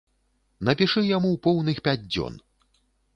[0.69, 2.33] Напішы яму поўных пяць дзён!